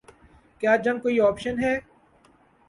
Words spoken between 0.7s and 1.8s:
جنگ کوئی آپشن ہے؟